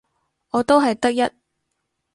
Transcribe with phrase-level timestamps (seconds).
[0.49, 1.31] 我都係得一